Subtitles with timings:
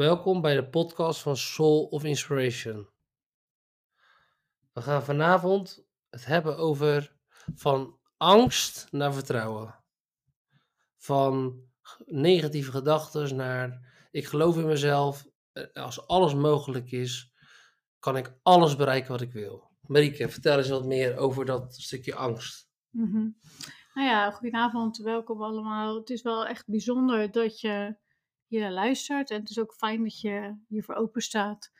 [0.00, 2.88] Welkom bij de podcast van Soul of Inspiration.
[4.72, 7.16] We gaan vanavond het hebben over
[7.54, 9.84] van angst naar vertrouwen.
[10.96, 11.62] Van
[12.04, 15.26] negatieve gedachten naar ik geloof in mezelf.
[15.52, 17.32] Eh, als alles mogelijk is,
[17.98, 19.70] kan ik alles bereiken wat ik wil.
[19.80, 22.68] Marieke, vertel eens wat meer over dat stukje angst.
[22.90, 23.28] Mhm.
[23.94, 25.96] Nou ja, goedenavond, welkom allemaal.
[25.96, 27.96] Het is wel echt bijzonder dat je
[28.50, 29.30] hier luistert.
[29.30, 31.70] En het is ook fijn dat je hiervoor open staat.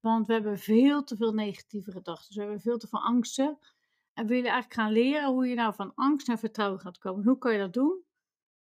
[0.00, 2.34] Want we hebben veel te veel negatieve gedachten.
[2.34, 3.58] we hebben veel te veel angsten.
[4.12, 7.24] En we willen eigenlijk gaan leren hoe je nou van angst naar vertrouwen gaat komen.
[7.24, 8.04] Hoe kan je dat doen?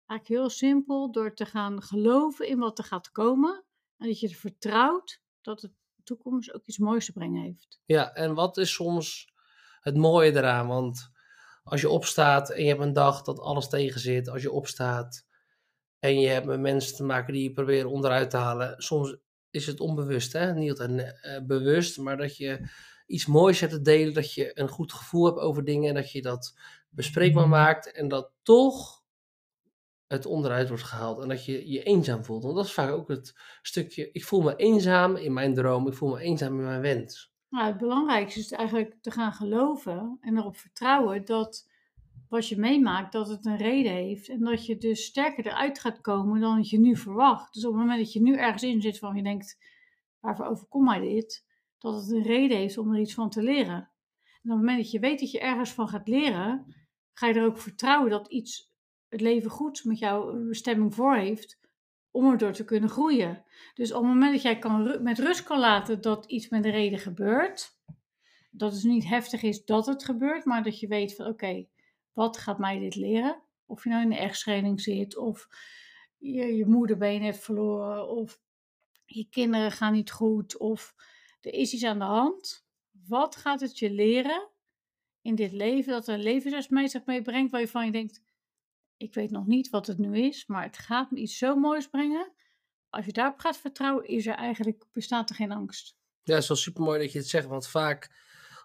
[0.07, 3.65] Eigenlijk heel simpel, door te gaan geloven in wat er gaat komen.
[3.97, 5.73] En dat je er vertrouwt dat de
[6.05, 7.81] toekomst ook iets moois te brengen heeft.
[7.85, 9.33] Ja, en wat is soms
[9.81, 10.67] het mooie eraan?
[10.67, 11.11] Want
[11.63, 15.27] als je opstaat en je hebt een dag dat alles tegen zit, als je opstaat
[15.99, 19.17] en je hebt met mensen te maken die je proberen onderuit te halen, soms
[19.51, 20.55] is het onbewust, hè?
[20.55, 22.69] niet altijd uh, bewust, maar dat je
[23.07, 26.13] iets moois hebt te delen, dat je een goed gevoel hebt over dingen en dat
[26.13, 29.03] je dat bespreekbaar maakt en dat toch
[30.07, 32.43] het onderuit wordt gehaald en dat je je eenzaam voelt.
[32.43, 35.95] Want dat is vaak ook het stukje, ik voel me eenzaam in mijn droom, ik
[35.95, 37.33] voel me eenzaam in mijn wens.
[37.49, 41.68] Nou, het belangrijkste is eigenlijk te gaan geloven en erop vertrouwen dat
[42.29, 44.29] wat je meemaakt, dat het een reden heeft.
[44.29, 47.55] En dat je dus sterker eruit gaat komen dan je nu verwacht.
[47.55, 49.59] Dus op het moment dat je nu ergens in zit van je denkt,
[50.21, 51.47] waarvoor overkomt mij dit?
[51.79, 53.91] Dat het een reden heeft om er iets van te leren.
[54.43, 56.75] En op het moment dat je weet dat je ergens van gaat leren,
[57.13, 58.73] ga je er ook vertrouwen dat iets
[59.09, 61.59] het leven goed met jouw bestemming voor heeft
[62.11, 63.45] om erdoor te kunnen groeien.
[63.75, 66.71] Dus op het moment dat jij kan, met rust kan laten dat iets met een
[66.71, 67.77] reden gebeurt,
[68.51, 71.67] dat het niet heftig is dat het gebeurt, maar dat je weet van oké,
[72.19, 73.43] wat gaat mij dit leren?
[73.67, 75.49] Of je nou in een echtscheiding zit, of
[76.17, 78.41] je, je moederbeen verloren, of
[79.05, 80.95] je kinderen gaan niet goed, of
[81.41, 82.67] er is iets aan de hand.
[83.07, 84.49] Wat gaat het je leren
[85.23, 88.23] in dit leven dat een levensles meebrengt waarvan je denkt,
[88.97, 91.89] ik weet nog niet wat het nu is, maar het gaat me iets zo moois
[91.89, 92.33] brengen.
[92.89, 95.97] Als je daarop gaat vertrouwen, is er eigenlijk, bestaat er geen angst.
[96.23, 98.11] Ja, het is wel super mooi dat je het zegt, want vaak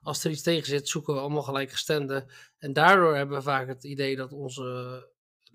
[0.03, 2.25] als er iets tegen zit, zoeken we allemaal gelijkgestemden.
[2.57, 5.07] En daardoor hebben we vaak het idee dat onze,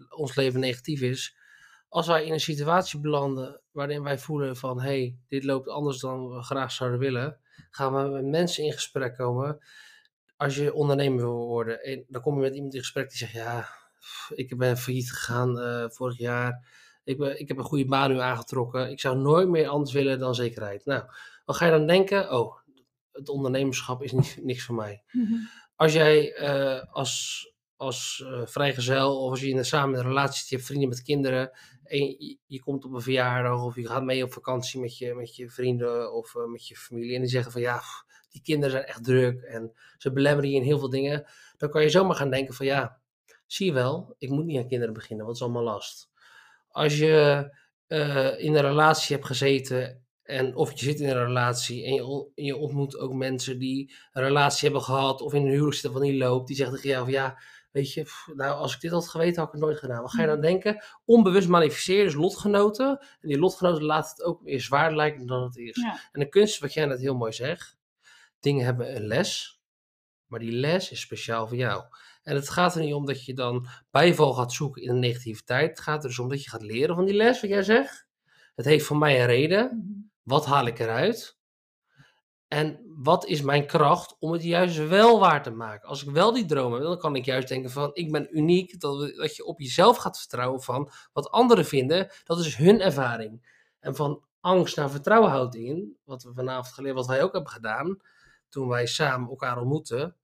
[0.08, 1.36] ons leven negatief is.
[1.88, 5.98] Als wij in een situatie belanden waarin wij voelen van hé, hey, dit loopt anders
[6.00, 7.38] dan we graag zouden willen,
[7.70, 9.58] gaan we met mensen in gesprek komen.
[10.36, 13.32] Als je ondernemer wil worden, en dan kom je met iemand in gesprek die zegt
[13.32, 13.68] ja,
[14.34, 16.66] ik ben failliet gegaan uh, vorig jaar.
[17.04, 18.90] Ik, ben, ik heb een goede baan nu aangetrokken.
[18.90, 20.84] Ik zou nooit meer anders willen dan zekerheid.
[20.84, 21.02] Nou,
[21.44, 22.32] wat ga je dan denken?
[22.32, 22.56] Oh,
[23.18, 25.02] het ondernemerschap is niet, niks voor mij.
[25.12, 25.34] Mhm.
[25.76, 27.44] Als jij uh, als,
[27.76, 30.88] als uh, vrijgezel of als je in een, samen een relatie zit, je hebt vrienden
[30.88, 31.50] met kinderen
[31.84, 35.14] en je, je, komt op een verjaardag of je gaat mee op vakantie met je,
[35.14, 37.80] met je vrienden of uh, met je familie en die zeggen van ja,
[38.30, 41.26] die kinderen zijn echt druk en ze belemmeren je in heel veel dingen,
[41.56, 43.00] dan kan je zomaar gaan denken van ja,
[43.46, 46.10] zie je wel, ik moet niet aan kinderen beginnen, want het is allemaal last.
[46.68, 47.48] Als je
[48.38, 52.56] in een relatie hebt gezeten en of je zit in een relatie en je, je,
[52.56, 56.18] ontmoet ook mensen die een relatie hebben gehad of in een huwelijk zitten van niet
[56.18, 57.38] loopt, die zeggen tegen jou van ja,
[57.70, 60.02] weet je, nou als ik dit had geweten had ik het nooit gedaan.
[60.02, 60.84] Wat ga je dan denken?
[61.04, 62.98] Onbewust manifesteren, dus lotgenoten.
[63.20, 65.76] En die lotgenoten laten het ook meer zwaar lijken dan het is.
[66.12, 67.78] En de kunst, wat jij net heel mooi zegt,
[68.40, 69.60] dingen hebben een les,
[70.26, 71.82] maar die les is speciaal voor jou.
[72.22, 75.68] En het gaat er niet om dat je dan bijval gaat zoeken in de negativiteit.
[75.68, 78.06] Het gaat er dus om dat je gaat leren van die les, wat jij zegt.
[78.54, 79.92] Het heeft voor mij een reden.
[80.28, 81.38] Wat haal ik eruit?
[82.48, 85.88] En wat is mijn kracht om het juist wel waar te maken?
[85.88, 88.80] Als ik wel die droom heb, dan kan ik juist denken van ik ben uniek.
[88.80, 93.56] Dat, dat je op jezelf gaat vertrouwen van wat anderen vinden, dat is hun ervaring.
[93.80, 97.52] En van angst naar vertrouwen houdt in, wat we vanavond geleerd, wat wij ook hebben
[97.52, 97.96] gedaan,
[98.48, 100.16] toen wij samen elkaar ontmoetten.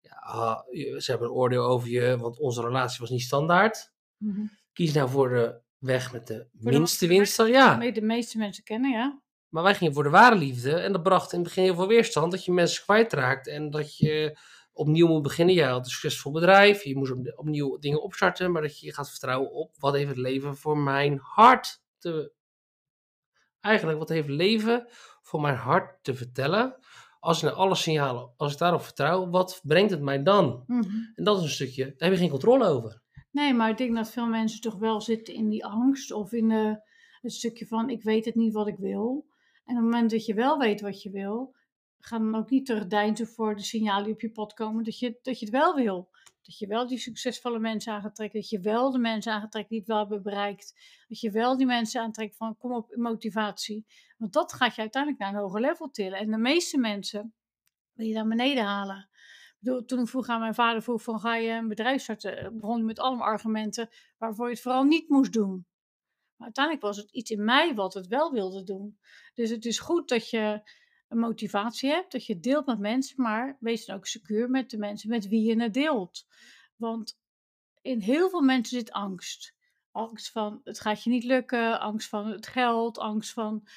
[0.00, 0.64] Ja,
[0.98, 3.92] ze hebben een oordeel over je, want onze relatie was niet standaard.
[4.16, 4.46] Mhm.
[4.72, 7.36] Kies nou voor de weg met de minste winst.
[7.36, 7.76] Ja.
[7.76, 9.22] De meeste mensen kennen, ja.
[9.54, 10.74] Maar wij gingen voor de ware liefde.
[10.74, 12.32] En dat bracht in het begin heel veel weerstand.
[12.32, 13.48] Dat je mensen kwijtraakt.
[13.48, 14.38] En dat je
[14.72, 15.54] opnieuw moet beginnen.
[15.54, 16.84] Jij had een succesvol bedrijf.
[16.84, 18.52] Je moest opnieuw dingen opstarten.
[18.52, 22.32] Maar dat je gaat vertrouwen op wat heeft het leven voor mijn hart te...
[23.60, 24.88] Eigenlijk, wat heeft leven
[25.22, 26.76] voor mijn hart te vertellen?
[27.20, 30.64] Als ik naar alle signalen, als ik daarop vertrouw, wat brengt het mij dan?
[30.66, 30.88] Mhm.
[31.14, 33.02] En dat is een stukje, daar heb je geen controle over.
[33.30, 36.12] Nee, maar ik denk dat veel mensen toch wel zitten in die angst.
[36.12, 36.80] Of in de,
[37.20, 39.32] het stukje van, ik weet het niet wat ik wil.
[39.64, 41.54] En op het moment dat je wel weet wat je wil,
[41.98, 45.18] ga dan ook niet terugdeinzen voor de signalen die op je pad komen dat je,
[45.22, 46.10] dat je het wel wil.
[46.42, 48.40] Dat je wel die succesvolle mensen aan gaat trekken.
[48.40, 50.74] Dat je wel de mensen aangetrekt die het wel hebben bereikt.
[51.08, 53.86] Dat je wel die mensen aantrekt van kom op motivatie.
[54.18, 56.18] Want dat gaat je uiteindelijk naar een hoger level tillen.
[56.18, 57.34] En de meeste mensen
[57.92, 59.08] wil je naar beneden halen.
[59.86, 62.84] Toen ik vroeg aan mijn vader vroeg van ga je een bedrijf starten, begon hij
[62.84, 63.88] met allemaal argumenten
[64.18, 65.66] waarvoor je het vooral niet moest doen.
[66.36, 68.98] Maar uiteindelijk was het iets in mij wat het wel wilde doen.
[69.34, 70.70] Dus het is goed dat je
[71.08, 74.78] een motivatie hebt, dat je deelt met mensen, maar wees dan ook secuur met de
[74.78, 76.26] mensen met wie je het deelt.
[76.76, 77.18] Want
[77.82, 79.54] in heel veel mensen zit angst.
[79.90, 83.68] Angst van het gaat je niet lukken, angst van het geld, angst van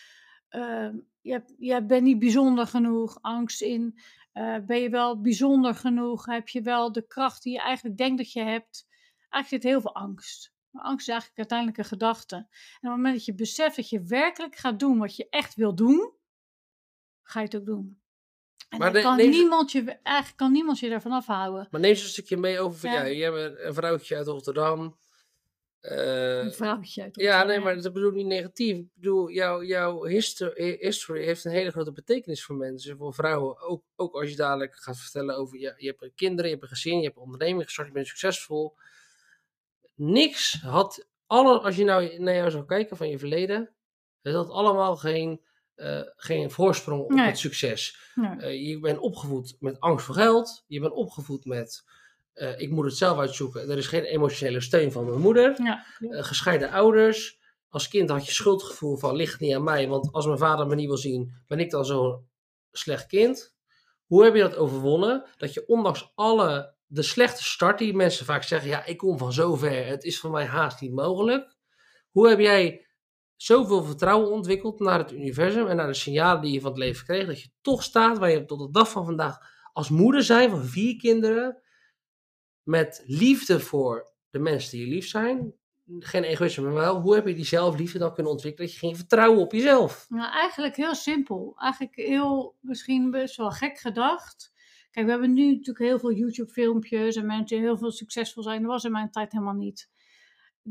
[0.52, 0.90] uh,
[1.22, 4.00] je, je bent niet bijzonder genoeg, angst in
[4.34, 8.18] uh, ben je wel bijzonder genoeg, heb je wel de kracht die je eigenlijk denkt
[8.18, 8.88] dat je hebt.
[9.30, 10.54] Eigenlijk zit heel veel angst.
[10.78, 12.36] Maar angst is eigenlijk uiteindelijk een gedachte.
[12.36, 15.56] En op het moment dat je beseft dat je werkelijk gaat doen wat je echt
[15.56, 16.14] wil doen,
[17.24, 18.02] ga je het ook doen.
[18.70, 21.68] En maar kan niemand je, eigenlijk kan niemand je ervan afhouden.
[21.72, 23.04] Maar neem eens een stukje mee over van, ja.
[23.04, 24.98] ja, je hebt een vrouwtje uit Rotterdam.
[25.82, 27.42] Uh, een vrouwtje uit Rotterdam.
[27.42, 28.78] Ja, nee, maar dat bedoel ik niet negatief.
[28.78, 33.62] Ik bedoel, jouw, jouw history, history heeft een hele grote betekenis voor mensen, voor vrouwen.
[33.62, 36.76] Ook, ook als je dadelijk gaat vertellen over, je, je hebt kinderen, je hebt een
[36.76, 38.76] gezin, je hebt een onderneming gestart, je bent succesvol.
[39.98, 43.76] Niks had, alle, als je nou naar jou zou kijken van je verleden,
[44.22, 45.46] het had allemaal geen
[45.76, 48.12] uh, geen voorsprong op het succes.
[48.16, 50.64] Uh, je bent opgevoed met angst voor geld.
[50.68, 51.84] Je bent opgevoed met
[52.34, 53.70] uh, ik moet het zelf uitzoeken.
[53.70, 55.62] Er is geen emotionele steun van mijn moeder.
[55.64, 57.40] Ja, gescheiden ouders.
[57.70, 59.88] Als kind had je schuldgevoel van ligt niet aan mij.
[59.88, 62.28] Want als mijn vader me niet wil zien, ben ik dan zo'n
[62.72, 63.56] slecht kind.
[64.06, 65.26] Hoe heb je dat overwonnen?
[65.38, 69.34] Dat je ondanks alle de slechte start die mensen vaak zeggen, ja, ik kom van
[69.34, 71.56] zover, het is voor mij haast niet mogelijk.
[72.12, 72.88] Hoe heb jij
[73.36, 77.06] zoveel vertrouwen ontwikkeld naar het universum en naar de signalen die je van het leven
[77.06, 79.38] kreeg, dat je toch staat waar je tot de dag van vandaag
[79.74, 81.62] als moeder zijn van vier kinderen,
[82.64, 85.54] met liefde voor de mensen die je lief zijn,
[86.00, 88.98] geen egoïsme, maar wel, hoe heb je die zelfliefde dan kunnen ontwikkelen, dat je ging
[88.98, 90.06] vertrouwen op jezelf?
[90.10, 91.56] Nou, eigenlijk heel simpel.
[91.58, 94.54] Eigenlijk heel, misschien best wel gek gedacht.
[95.06, 98.62] We hebben nu natuurlijk heel veel YouTube-filmpjes en mensen die heel veel succesvol zijn.
[98.62, 99.90] Dat was in mijn tijd helemaal niet.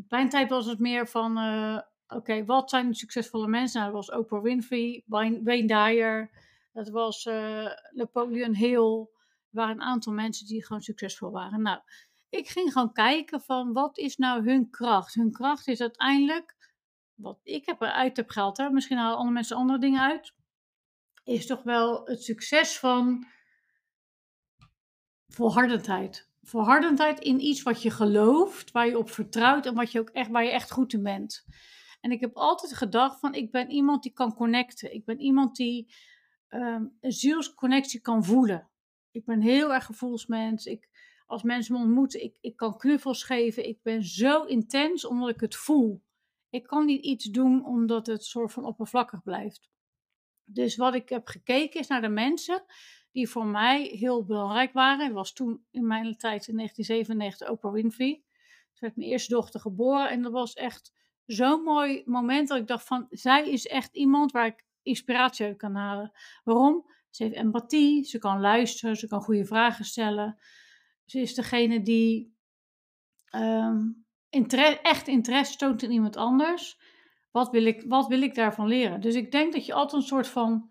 [0.08, 1.78] Mijn tijd was het meer van, uh,
[2.08, 3.80] Oké, wat zijn succesvolle mensen?
[3.80, 6.30] Nou, dat was Oprah Winfrey, Wayne Dyer,
[6.72, 9.06] dat was uh, Napoleon Hill.
[9.50, 11.62] Er waren een aantal mensen die gewoon succesvol waren.
[11.62, 11.80] Nou,
[12.28, 15.14] ik ging gewoon kijken van wat is nou hun kracht?
[15.14, 16.74] Hun kracht is uiteindelijk,
[17.14, 20.34] wat ik heb eruit heb gehaald, misschien halen andere mensen andere dingen uit,
[21.24, 23.26] is toch wel het succes van
[25.36, 26.28] volhardendheid.
[26.42, 30.30] Volhardendheid in iets wat je gelooft, waar je op vertrouwt en wat je ook echt,
[30.30, 31.44] waar je echt goed in bent.
[32.00, 34.94] En ik heb altijd gedacht van, ik ben iemand die kan connecten.
[34.94, 35.94] Ik ben iemand die
[36.48, 38.68] um, een zielsconnectie kan voelen.
[39.10, 40.66] Ik ben heel erg gevoelsmens.
[40.66, 40.88] Ik,
[41.26, 43.68] als mensen me ontmoeten, ik, ik kan knuffels geven.
[43.68, 46.02] Ik ben zo intens omdat ik het voel.
[46.50, 49.70] Ik kan niet iets doen omdat het soort van oppervlakkig blijft.
[50.44, 52.64] Dus wat ik heb gekeken is naar de mensen
[53.16, 55.06] die voor mij heel belangrijk waren.
[55.06, 58.22] Dat was toen in mijn tijd in 1997 Oprah Winfrey.
[58.72, 60.92] Ze werd mijn eerste dochter geboren en dat was echt
[61.26, 65.56] zo'n mooi moment dat ik dacht van, zij is echt iemand waar ik inspiratie uit
[65.56, 66.12] kan halen.
[66.44, 66.90] Waarom?
[67.10, 70.38] Ze heeft empathie, ze kan luisteren, ze kan goede vragen stellen.
[71.04, 72.36] Ze is degene die
[73.34, 74.06] um,
[74.82, 76.80] echt interesse toont in iemand anders.
[77.30, 79.00] Wat wil, ik, wat wil ik daarvan leren?
[79.00, 80.70] Dus ik denk dat je altijd een soort van,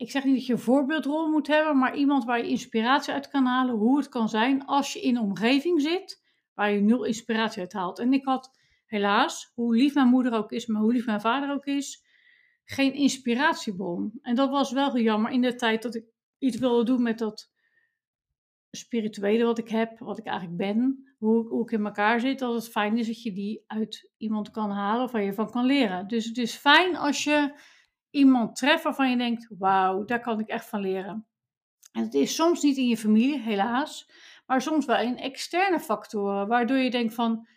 [0.00, 3.28] ik zeg niet dat je een voorbeeldrol moet hebben, maar iemand waar je inspiratie uit
[3.28, 6.22] kan halen, hoe het kan zijn als je in een omgeving zit
[6.54, 7.98] waar je nul inspiratie uit haalt.
[7.98, 11.52] En ik had helaas, hoe lief mijn moeder ook is, maar hoe lief mijn vader
[11.52, 12.04] ook is,
[12.64, 14.18] geen inspiratiebron.
[14.22, 16.04] En dat was wel jammer in de tijd dat ik
[16.38, 17.52] iets wilde doen met dat
[18.70, 22.54] spirituele wat ik heb, wat ik eigenlijk ben, hoe, hoe ik in elkaar zit, dat
[22.54, 25.64] het fijn is dat je die uit iemand kan halen of waar je van kan
[25.64, 26.08] leren.
[26.08, 27.52] Dus het is fijn als je
[28.10, 31.26] iemand treft waarvan je denkt, wauw, daar kan ik echt van leren.
[31.92, 34.10] En het is soms niet in je familie, helaas,
[34.46, 37.48] maar soms wel in externe factoren, waardoor je denkt van,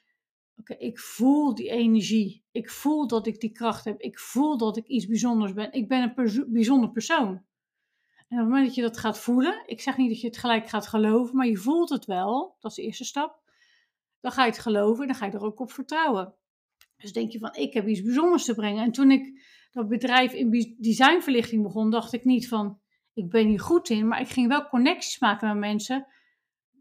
[0.57, 2.43] Oké, ik voel die energie.
[2.51, 4.01] Ik voel dat ik die kracht heb.
[4.01, 5.71] Ik voel dat ik iets bijzonders ben.
[5.71, 7.27] Ik ben een bijzonder persoon.
[8.27, 10.37] En op het moment dat je dat gaat voelen, ik zeg niet dat je het
[10.37, 13.41] gelijk gaat geloven, maar je voelt het wel, dat is de eerste stap.
[14.19, 16.35] Dan ga je het geloven en dan ga je er ook op vertrouwen.
[16.97, 18.83] Dus denk je van, ik heb iets bijzonders te brengen.
[18.83, 19.41] En toen ik
[19.73, 22.79] dat bedrijf in designverlichting begon, dacht ik niet van,
[23.13, 26.07] ik ben hier goed in, maar ik ging wel connecties maken met mensen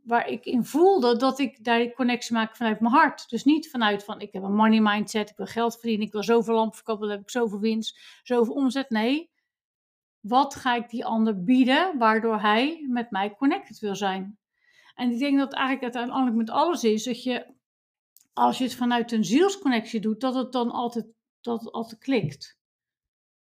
[0.04, 3.28] waar ik in voelde dat ik daar die connectie maak vanuit mijn hart.
[3.28, 6.22] Dus niet vanuit van ik heb een money mindset, ik wil geld verdienen, ik wil
[6.22, 8.90] zoveel lampen verkopen, dan heb ik zoveel winst, zoveel omzet.
[8.90, 9.30] Nee,
[10.20, 14.38] wat ga ik die ander bieden waardoor hij met mij connected wil zijn?
[14.94, 17.54] En ik denk dat eigenlijk uiteindelijk met alles is dat je,
[18.32, 21.06] als je het vanuit een zielsconnectie doet, dat het dan altijd,
[21.40, 22.60] dat het altijd klikt.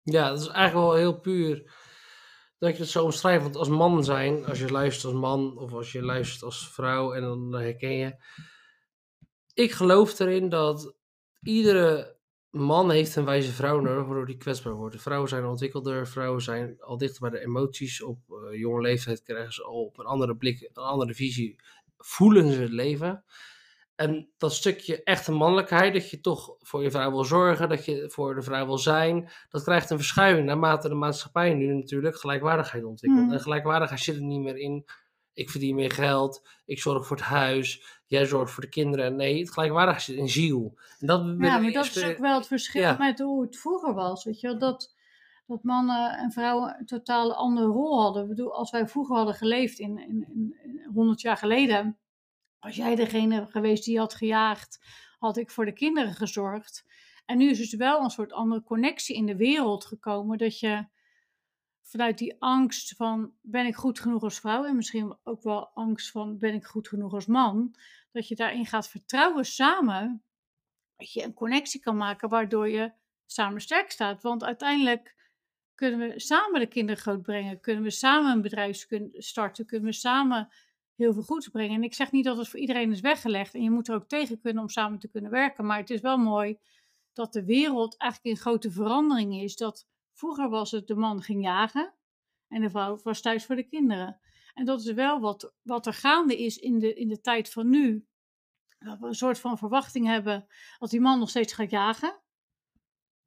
[0.06, 1.74] Ja, dat is eigenlijk wel heel puur
[2.58, 3.44] dat je het zo omschrijft.
[3.44, 7.14] Want als man zijn, als je luistert als man of als je luistert als vrouw
[7.14, 8.16] en dan herken je.
[9.54, 10.96] Ik geloof erin dat
[11.42, 12.18] iedere
[12.50, 15.02] man heeft een wijze vrouw nodig waardoor die kwetsbaar wordt.
[15.02, 18.02] Vrouwen zijn ontwikkelder, vrouwen zijn al dichter bij de emoties.
[18.02, 21.56] Op uh, jonge leeftijd krijgen ze al op een andere blik, een andere visie,
[21.98, 23.24] voelen ze het leven.
[23.96, 28.10] En dat stukje echte mannelijkheid, dat je toch voor je vrouw wil zorgen, dat je
[28.10, 32.84] voor de vrouw wil zijn, dat krijgt een verschuiving naarmate de maatschappij nu natuurlijk gelijkwaardigheid
[32.84, 33.25] ontwikkelt.
[33.25, 33.32] Mm.
[33.32, 34.86] En gelijkwaardigheid zit er niet meer in,
[35.34, 39.16] ik verdien meer geld, ik zorg voor het huis, jij zorgt voor de kinderen.
[39.16, 40.78] Nee, het gelijkwaardigheid zit in ziel.
[41.00, 42.96] En dat ja, maar dat is ook wel het verschil Ja.
[42.98, 44.24] met hoe het vroeger was.
[44.24, 44.58] Weet je?
[44.58, 44.96] Dat,
[45.48, 48.24] dat mannen en vrouwen een totaal andere rol hadden.
[48.24, 51.98] Ik bedoel, als wij vroeger hadden geleefd, in, in, in, in 100 jaar geleden,
[52.66, 54.80] was jij degene geweest die had gejaagd,
[55.20, 56.86] had ik voor de kinderen gezorgd.
[57.26, 60.86] En nu is dus wel een soort andere connectie in de wereld gekomen, dat je
[61.82, 66.12] vanuit die angst van ben ik goed genoeg als vrouw en misschien ook wel angst
[66.12, 67.76] van ben ik goed genoeg als man,
[68.12, 70.24] dat je daarin gaat vertrouwen samen,
[70.96, 72.92] dat je een connectie kan maken waardoor je
[73.26, 74.22] samen sterk staat.
[74.22, 75.16] Want uiteindelijk
[75.76, 80.50] kunnen we samen de kinderen grootbrengen, kunnen we samen een bedrijf starten, kunnen we samen
[80.96, 81.75] heel veel goeds brengen.
[81.75, 84.08] En ik zeg niet dat het voor iedereen is weggelegd en je moet er ook
[84.08, 86.58] tegen kunnen om samen te kunnen werken, maar het is wel mooi
[87.14, 89.56] dat de wereld eigenlijk in grote verandering is.
[89.56, 91.94] Dat vroeger was het de man ging jagen
[92.48, 94.20] en de vrouw was thuis voor de kinderen.
[94.54, 97.70] En dat is wel wat, wat er gaande is in de, in de tijd van
[97.70, 98.08] nu.
[98.80, 100.48] Dat we een soort van verwachting hebben
[100.80, 102.20] dat die man nog steeds gaat jagen.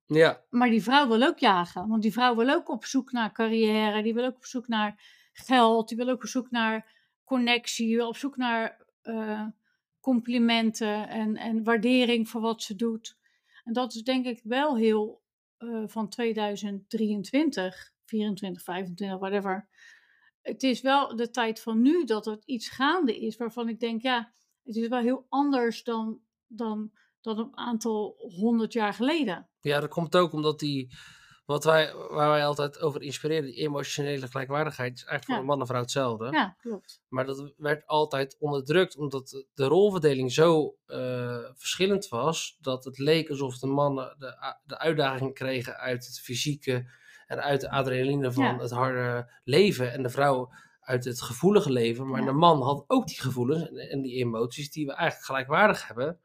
[0.06, 1.88] Ja, Maar die vrouw wil ook jagen.
[1.88, 4.02] Want die vrouw wil ook op zoek naar carrière.
[4.02, 5.88] Die wil ook op zoek naar geld.
[5.88, 6.97] Die wil ook op zoek naar
[7.28, 8.06] connectie.
[8.06, 9.46] Op zoek naar eh,
[10.00, 13.16] complimenten en, en waardering voor wat ze doet.
[13.64, 15.22] En dat is denk ik wel heel
[15.56, 19.68] eh, van 2023, 24, 25, whatever.
[20.42, 24.02] Het is wel de tijd van nu dat er iets gaande is waarvan ik denk,
[24.02, 24.32] ja,
[24.62, 29.48] het is wel heel anders dan, dan, dan een aantal honderd jaar geleden.
[29.60, 30.90] ja, dat komt ook omdat die,
[31.48, 35.60] wat wij, waar wij altijd over inspireren, die emotionele gelijkwaardigheid, is eigenlijk voor een man
[35.60, 36.30] en vrouw hetzelfde.
[36.30, 37.00] Ja, klopt.
[37.08, 43.30] Maar dat werd altijd onderdrukt, omdat de rolverdeling zo eh, verschillend was, dat het leek
[43.30, 46.90] alsof de mannen de, de uitdaging kregen uit het fysieke
[47.26, 48.58] en uit de adrenaline van Ja.
[48.58, 52.08] het harde leven, en de vrouw uit het gevoelige leven.
[52.08, 52.26] Maar Ja.
[52.26, 56.20] de man had ook die gevoelens en, en die emoties die we eigenlijk gelijkwaardig hebben.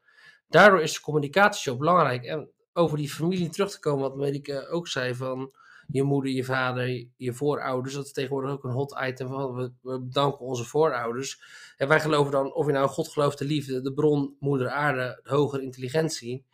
[0.48, 2.24] Daardoor is de communicatie zo belangrijk.
[2.24, 5.52] En over die familie terug te komen, wat Marieke ook zei van
[5.86, 7.94] je moeder, je vader, je voorouders.
[7.94, 11.42] Dat is tegenwoordig ook een hot item van we, bedanken onze voorouders.
[11.76, 15.20] En wij geloven dan, of je nou God gelooft, de liefde, de bron, moeder aarde,
[15.22, 16.44] de hogere intelligentie.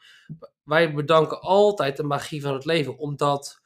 [0.65, 3.61] Wij bedanken altijd de magie van het leven, omdat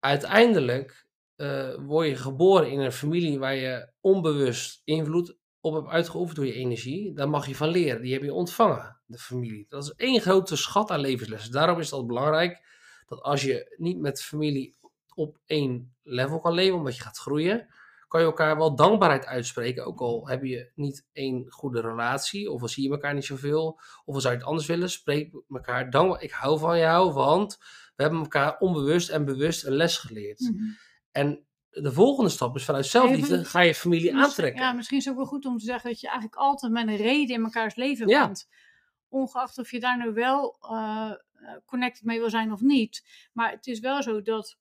[0.00, 6.36] uiteindelijk eh, word je geboren in een familie waar je onbewust invloed op hebt uitgeoefend
[6.36, 7.14] door je energie.
[7.14, 8.02] Daar mag je van leren.
[8.02, 9.66] Die heb je ontvangen, de familie.
[9.68, 11.52] Dat is één grote schat aan levenslessen.
[11.52, 12.66] Daarom is het belangrijk
[13.06, 14.76] dat als je niet met familie
[15.14, 17.68] op één level kan leven, omdat je gaat groeien,
[18.08, 19.84] kan je elkaar wel dankbaarheid uitspreken.
[19.84, 23.80] Ook al heb je niet één goede relatie, of al zie je elkaar niet zoveel,
[24.04, 26.22] of al zou je het anders willen, spreek elkaar dankbaar.
[26.22, 27.58] Ik hou van jou, want
[27.96, 30.40] we hebben elkaar onbewust en bewust een les geleerd.
[30.40, 30.64] Mhm.
[31.10, 34.62] En de volgende stap is vanuit zelfliefde Even- ga je familie aantrekken.
[34.62, 36.88] Ja, misschien is het ook wel goed om te zeggen dat je eigenlijk altijd met
[36.88, 38.24] een reden in mekaars leven Ja.
[38.26, 38.48] bent.
[39.08, 41.10] Ongeacht of je daar nu wel eh,
[41.66, 43.28] connected mee wil zijn of niet.
[43.32, 44.58] Maar het is wel zo dat.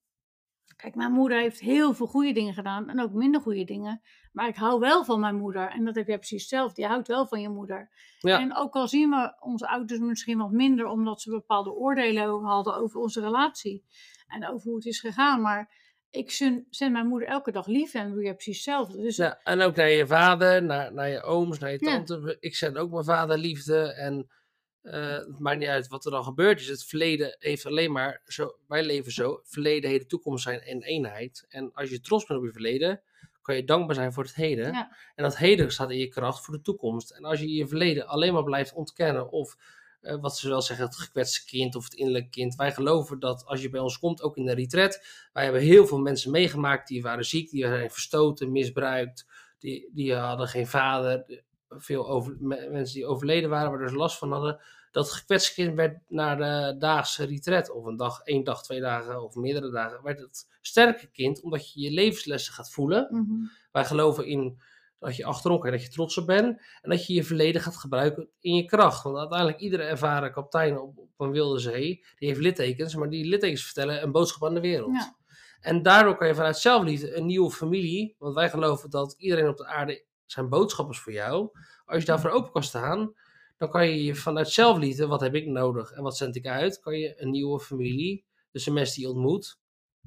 [0.75, 4.01] Kijk, mijn moeder heeft heel veel goede dingen gedaan en ook minder goede dingen.
[4.31, 5.69] Maar ik hou wel van mijn moeder.
[5.69, 6.81] En dat heb jij precies hetzelfde.
[6.81, 7.89] Je houdt wel van je moeder.
[8.19, 8.39] Ja.
[8.39, 12.75] En ook al zien we onze ouders misschien wat minder, omdat ze bepaalde oordelen hadden
[12.75, 13.85] over onze relatie.
[14.27, 15.41] En over hoe het is gegaan.
[15.41, 15.71] Maar
[16.09, 19.01] ik zend, mijn moeder elke dag lief en doe je precies hetzelfde.
[19.01, 22.03] Dus Ja, en ook naar je vader, naar, naar je ooms, naar je Ja.
[22.03, 22.37] tante.
[22.39, 23.93] Ik zend ook mijn vader liefde.
[23.93, 24.27] En
[24.81, 26.67] eh, het maakt niet uit wat er dan gebeurd is.
[26.67, 31.45] Het verleden heeft alleen maar, zo, wij leven zo, verleden, heden, toekomst zijn in eenheid.
[31.49, 33.01] En als je trots bent op je verleden,
[33.41, 34.73] kan je dankbaar zijn voor het heden.
[34.73, 34.95] Ja.
[35.15, 37.11] En dat heden staat in je kracht voor de toekomst.
[37.11, 39.55] En als je je verleden alleen maar blijft ontkennen of
[40.01, 42.55] eh, wat ze wel zeggen, het gekwetste kind of het innerlijke kind.
[42.55, 45.87] Wij geloven dat als je bij ons komt, ook in de retret, wij hebben heel
[45.87, 49.25] veel mensen meegemaakt die waren ziek, die zijn verstoten, misbruikt,
[49.59, 54.17] die, die hadden geen vader, veel over, me- mensen die overleden waren, waar ze last
[54.17, 54.61] van hadden.
[54.91, 59.23] Dat gekwetste kind werd naar de daagse retret, of een dag, één dag, twee dagen
[59.23, 63.07] of meerdere dagen, werd het sterke kind, omdat je je levenslessen gaat voelen.
[63.11, 63.45] mhm.
[63.71, 64.59] Wij geloven in
[64.99, 66.61] dat je achterom kijkt, dat je trots op bent.
[66.81, 69.03] En dat je je verleden gaat gebruiken in je kracht.
[69.03, 72.95] Want uiteindelijk, iedere ervaren kapitein op, op een wilde zee, die heeft littekens.
[72.95, 74.93] Maar die littekens vertellen een boodschap aan de wereld.
[74.93, 75.15] Ja.
[75.59, 78.15] En daardoor kan je vanuit zelfliefde een nieuwe familie.
[78.17, 81.49] Want wij geloven dat iedereen op de aarde zijn boodschap is voor jou.
[81.85, 83.13] Als je daarvoor open kan staan,
[83.57, 86.79] dan kan je je vanuit zelfliefde, wat heb ik nodig en wat zend ik uit,
[86.79, 89.59] kan je een nieuwe familie, dus de mensen die je ontmoet,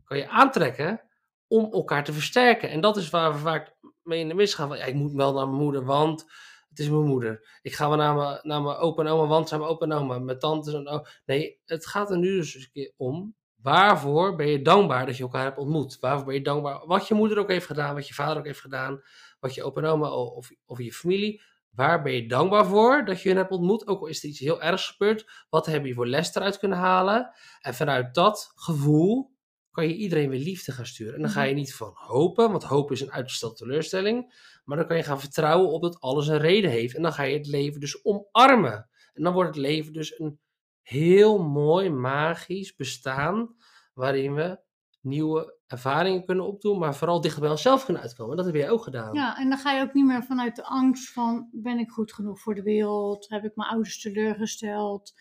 [0.04, 1.00] kan je aantrekken
[1.48, 2.70] om elkaar te versterken.
[2.70, 3.74] En dat is waar we vaak
[4.18, 4.68] in de mis gaan.
[4.68, 6.24] Van, ja, ik moet wel naar mijn moeder, want
[6.68, 7.58] het is mijn moeder.
[7.62, 9.92] Ik ga wel naar mijn, naar mijn opa en oma, want zijn mijn opa en
[9.92, 10.18] oma.
[10.18, 11.06] Mijn tantes en oma.
[11.26, 13.34] Nee, het gaat er nu dus een keer om.
[13.62, 15.98] Waarvoor ben je dankbaar dat je elkaar hebt ontmoet?
[16.00, 18.60] Waarvoor ben je dankbaar wat je moeder ook heeft gedaan, wat je vader ook heeft
[18.60, 19.02] gedaan,
[19.40, 21.42] wat je opa en oma of, of je familie.
[21.70, 23.86] Waar ben je dankbaar voor dat je hen hebt ontmoet?
[23.86, 25.46] Ook al is er iets heel ergs gebeurd.
[25.50, 27.32] Wat heb je voor les eruit kunnen halen?
[27.60, 29.30] En vanuit dat gevoel
[29.70, 31.14] kan je iedereen weer liefde gaan sturen.
[31.14, 34.48] En dan ga je niet van hopen, want hoop is een uitgestelde teleurstelling.
[34.64, 36.96] Maar dan kan je gaan vertrouwen op dat alles een reden heeft.
[36.96, 38.88] En dan ga je het leven dus omarmen.
[39.12, 40.38] En dan wordt het leven dus een
[40.82, 43.54] heel mooi, magisch bestaan.
[43.94, 44.60] Waarin we
[45.00, 48.36] nieuwe ervaringen kunnen opdoen, maar vooral dichter bij onszelf kunnen uitkomen.
[48.36, 49.14] Dat heb jij ook gedaan.
[49.14, 52.12] Ja, en dan ga je ook niet meer vanuit de angst van, ben ik goed
[52.12, 53.28] genoeg voor de wereld?
[53.28, 55.12] Heb ik mijn ouders teleurgesteld?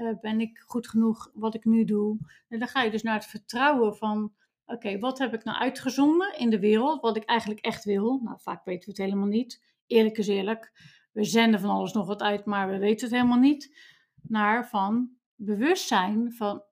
[0.00, 2.18] Uh, ben ik goed genoeg wat ik nu doe?
[2.48, 4.32] En dan ga je dus naar het vertrouwen van,
[4.66, 7.00] oké, wat heb ik nou uitgezonden in de wereld?
[7.00, 8.20] Wat ik eigenlijk echt wil?
[8.22, 9.62] Nou, vaak weten we het helemaal niet.
[9.86, 10.72] Eerlijk is eerlijk.
[11.12, 13.76] We zenden van alles nog wat uit, maar we weten het helemaal niet.
[14.22, 16.62] Naar van bewustzijn van,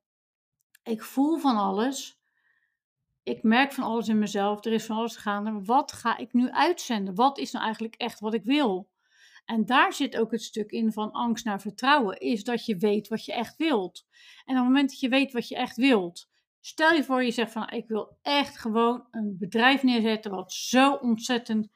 [0.82, 2.16] ik voel van alles
[3.26, 5.64] ik merk van alles in mezelf, er is van alles gaande.
[5.64, 7.14] Wat ga ik nu uitzenden?
[7.14, 8.88] Wat is nou eigenlijk echt wat ik wil?
[9.46, 13.08] En daar zit ook het stuk in van angst naar vertrouwen, is dat je weet
[13.08, 14.06] wat je echt wilt.
[14.44, 17.30] En op het moment dat je weet wat je echt wilt, stel je voor je
[17.30, 21.68] zegt van ik wil echt gewoon een bedrijf neerzetten wat zo ontzettend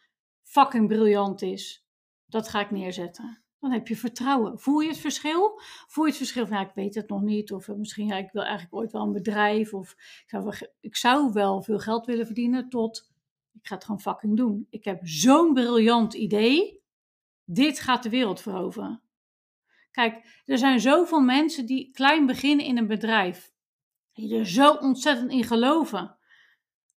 [0.43, 1.87] fucking briljant is.
[2.27, 4.59] Dat ga ik neerzetten dan heb je vertrouwen.
[4.59, 5.61] Voel je het verschil?
[5.87, 7.53] Voel je het verschil van, ik weet het nog niet.
[7.53, 9.75] Of eh, misschien, ja, ik wil eigenlijk ooit wel een bedrijf.
[9.75, 13.11] Of ik zou, ik zou wel veel geld willen verdienen tot,
[13.52, 14.67] ik ga het gewoon fucking doen.
[14.71, 16.79] Ik heb zo'n briljant idee.
[17.52, 19.02] Dit gaat de wereld veroveren.
[19.91, 23.52] Kijk, er zijn zoveel mensen die klein beginnen in een bedrijf.
[24.13, 26.19] Die er zo ontzettend in geloven.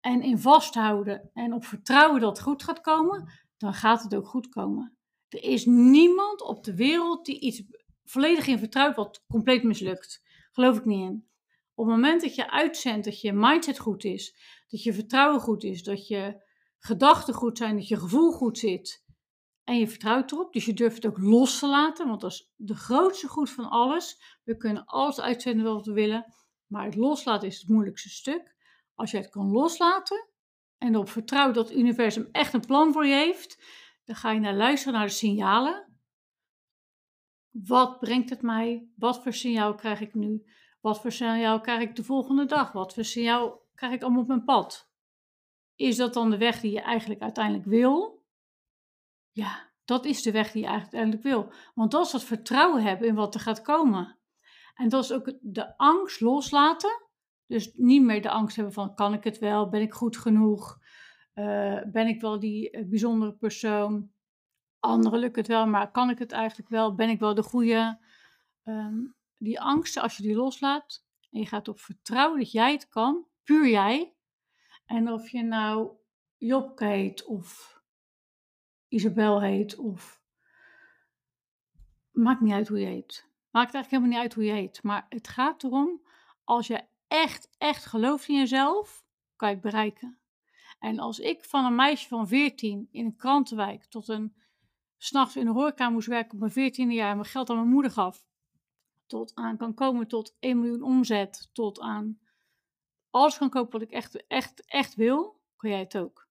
[0.01, 1.31] En in vasthouden.
[1.33, 3.33] En op vertrouwen dat het goed gaat komen.
[3.57, 4.97] Dan gaat het ook goed komen.
[5.29, 7.63] Er is niemand op de wereld die iets
[8.05, 10.23] volledig in vertrouwt wat compleet mislukt.
[10.51, 11.29] Geloof ik niet in.
[11.75, 14.37] Op het moment dat je uitzendt dat je mindset goed is,
[14.69, 16.43] dat je vertrouwen goed is, dat je
[16.79, 19.02] gedachten goed zijn, dat je gevoel goed zit
[19.65, 22.53] en je vertrouwt erop, dus je durft het ook los te laten, want dat is
[22.57, 24.39] de grootste goed van alles.
[24.45, 26.35] We kunnen alles uitzenden wat we willen,
[26.67, 28.55] maar het loslaten is het moeilijkste stuk.
[28.95, 30.29] Als je het kan loslaten
[30.79, 33.65] en erop vertrouwt dat het universum echt een plan voor je heeft,
[34.05, 35.87] dan ga je naar luisteren naar de signalen.
[37.51, 38.89] Wat brengt het mij?
[38.97, 40.45] Wat voor signaal krijg ik nu?
[40.81, 42.73] Wat voor signaal krijg ik de volgende dag?
[42.73, 44.91] Wat voor signaal krijg ik allemaal op mijn pad?
[45.75, 48.22] Is dat dan de weg die je eigenlijk uiteindelijk wil?
[49.33, 51.53] Ja, dat is de weg die je uiteindelijk wil.
[51.75, 54.19] Want dat is het vertrouwen hebben in wat er gaat komen.
[54.75, 57.01] En dat is ook de angst loslaten.
[57.47, 59.69] Dus niet meer de angst hebben van kan ik het wel?
[59.69, 60.79] Ben ik goed genoeg?
[61.35, 64.11] Uh, ben ik wel die uh, bijzondere persoon?
[64.79, 66.95] Anderen lukt het wel, maar kan ik het eigenlijk wel?
[66.95, 67.99] Ben ik wel de goede?
[68.65, 72.89] Um, die angsten, als je die loslaat en je gaat op vertrouwen dat jij het
[72.89, 74.15] kan, puur jij.
[74.85, 75.97] En of je nou
[76.37, 77.81] Job heet of
[78.93, 80.23] Isabel heet of
[82.11, 83.27] maakt niet uit hoe je heet.
[83.51, 84.83] Maakt eigenlijk helemaal niet uit hoe je heet.
[84.83, 86.03] Maar het gaat erom,
[86.45, 89.05] als je echt, echt gelooft in jezelf,
[89.37, 90.19] kan je het bereiken.
[90.79, 94.35] En als ik van een meisje van 14 in een krantenwijk tot een
[94.97, 97.69] s'nachts in de horeca moest werken op mijn 14e jaar en mijn geld aan mijn
[97.69, 98.27] moeder gaf,
[99.07, 102.21] tot aan kan komen tot 1 miljoen omzet, tot aan
[103.11, 106.22] alles kan kopen wat ik echt, echt, echt wil, kan jij het ook.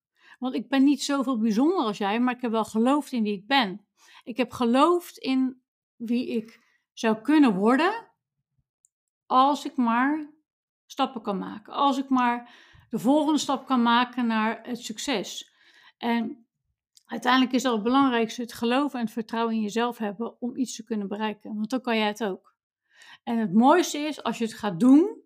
[0.42, 3.34] Want ik ben niet zoveel bijzonder als jij, maar ik heb wel geloofd in wie
[3.34, 3.86] ik ben.
[4.24, 5.62] Ik heb geloofd in
[5.96, 6.60] wie ik
[6.94, 8.12] zou kunnen worden
[9.26, 10.34] als ik maar
[10.86, 11.74] stappen kan maken.
[11.74, 12.56] Als ik maar
[12.90, 15.54] de volgende stap kan maken naar het succes.
[15.98, 16.48] En
[17.06, 20.76] uiteindelijk is dat het belangrijkste het geloven en het vertrouwen in jezelf hebben om iets
[20.76, 21.56] te kunnen bereiken.
[21.56, 22.56] Want dan kan jij het ook.
[23.24, 25.22] En het mooiste is als je het gaat doen,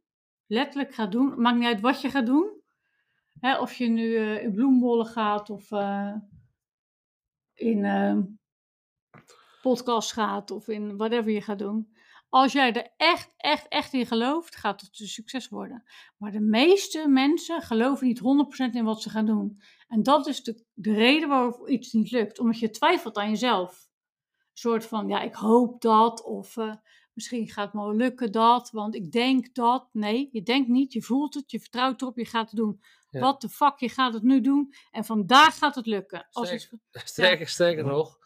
[0.48, 2.64] letterlijk gaat doen, maakt niet uit wat je gaat doen.
[3.46, 6.16] Hè, of je nu uh, in bloembollen gaat of uh,
[7.54, 8.18] in uh,
[9.62, 11.96] podcast gaat of in whatever je gaat doen.
[12.30, 15.84] Als jij er echt, echt, echt in gelooft, gaat het een succes worden.
[16.18, 18.22] Maar de meeste mensen geloven niet
[18.72, 19.62] 100% in wat ze gaan doen.
[19.88, 22.40] En dat is de, de reden waarom iets niet lukt.
[22.40, 23.72] Omdat je twijfelt aan jezelf.
[23.72, 26.24] Een soort van, ja, ik hoop dat.
[26.24, 26.76] Of uh,
[27.16, 28.72] misschien gaat het me lukken dat.
[28.72, 29.88] Want ik denk dat.
[29.92, 30.94] Nee, je denkt niet.
[30.94, 31.52] Je voelt het.
[31.52, 32.18] Je vertrouwt erop.
[32.18, 32.82] Je gaat het doen.
[33.10, 33.20] Ja.
[33.20, 34.74] Wat de fuck, je gaat het nu doen.
[34.92, 36.28] En vandaag gaat het lukken.
[36.32, 38.18] Als het, Sterker, sterker nog.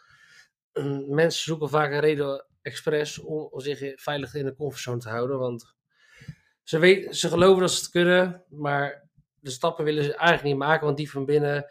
[1.08, 5.40] Mensen zoeken vaak een reden expres om, om zich veilig in de comfortzone te houden.
[5.40, 5.76] Want
[6.64, 10.68] ze, weten, ze geloven dat ze het kunnen, maar de stappen willen ze eigenlijk niet
[10.68, 10.86] maken.
[10.86, 11.66] Want die van binnen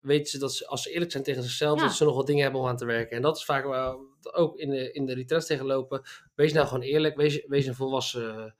[0.00, 1.84] weten ze dat ze, als ze eerlijk zijn tegen zichzelf, Ja.
[1.86, 3.16] dat ze nog wat dingen hebben om aan te werken.
[3.16, 6.02] En dat is vaak waar we ook in de, in de retreats tegenlopen.
[6.34, 8.54] Wees nou gewoon eerlijk, wees, wees een volwassen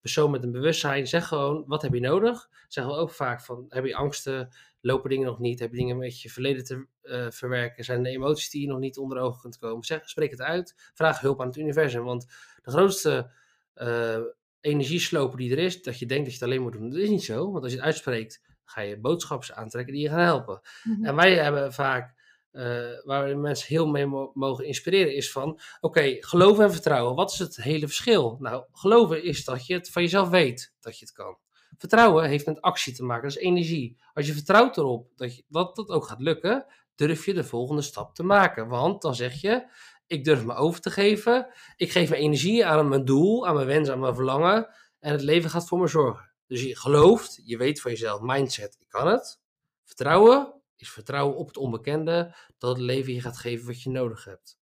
[0.00, 1.06] persoon met een bewustzijn.
[1.06, 2.48] Zeg gewoon, wat heb je nodig?
[2.68, 4.54] Zeggen we ook vaak van, heb je angsten?
[4.80, 5.58] Lopen dingen nog niet?
[5.58, 7.84] Heb je dingen met je verleden te eh, verwerken?
[7.84, 9.84] Zijn er emoties die je nog niet onder ogen kunt komen?
[9.84, 10.90] Zeg, spreek het uit.
[10.94, 12.04] Vraag hulp aan het universum.
[12.04, 12.26] Want
[12.62, 13.30] de grootste
[13.74, 14.20] eh,
[14.60, 17.08] energiesloper die er is, dat je denkt dat je het alleen moet doen, dat is
[17.08, 17.50] niet zo.
[17.50, 18.42] Want als je het uitspreekt,
[18.72, 20.60] ga je boodschappen aantrekken die je gaan helpen.
[20.82, 21.04] Mhm.
[21.04, 22.14] En wij hebben vaak,
[22.50, 22.64] eh,
[23.04, 27.14] waar we mensen heel mee mo- mogen inspireren, is van: oké, geloven en vertrouwen.
[27.14, 28.36] Wat is het hele verschil?
[28.40, 31.36] Nou, geloven is dat je het van jezelf weet dat je het kan.
[31.78, 33.96] Vertrouwen heeft met actie te maken, dat is energie.
[34.14, 37.82] Als je vertrouwt erop dat je, dat, dat ook gaat lukken, durf je de volgende
[37.82, 38.68] stap te maken.
[38.68, 39.66] Want dan zeg je:
[40.06, 41.46] ik durf me over te geven.
[41.76, 44.68] Ik geef mijn energie aan mijn doel, aan mijn wens, aan mijn verlangen.
[44.98, 46.31] En het leven gaat voor me zorgen.
[46.52, 49.40] Dus je gelooft, je weet van jezelf, mindset, ik kan het.
[49.84, 54.24] Vertrouwen is vertrouwen op het onbekende, dat het leven je gaat geven wat je nodig
[54.24, 54.58] hebt.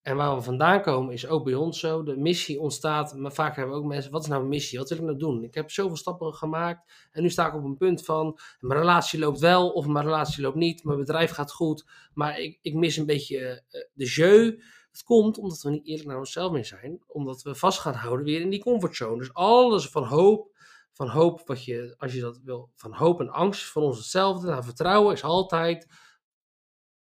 [0.00, 2.02] En waar we vandaan komen is ook bij ons zo.
[2.02, 4.78] De missie ontstaat, maar vaak hebben we ook mensen, wat is nou een missie?
[4.78, 5.42] Wat wil ik nou doen?
[5.42, 9.18] Ik heb zoveel stappen gemaakt en nu sta ik op een punt van, mijn relatie
[9.18, 10.84] loopt wel of mijn relatie loopt niet.
[10.84, 14.58] Mijn bedrijf gaat goed, maar ik, ik mis een beetje eh, de jeu.
[14.90, 17.02] Het komt omdat we niet eerlijk naar onszelf meer zijn.
[17.06, 19.18] Omdat we vast gaan houden weer in die comfortzone.
[19.18, 20.50] Dus alles van hoop,
[20.92, 24.46] van hoop wat je, als je dat wil, van hoop en angst van ons hetzelfde.
[24.46, 25.86] Nou, vertrouwen is altijd